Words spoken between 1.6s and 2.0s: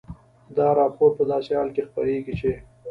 کې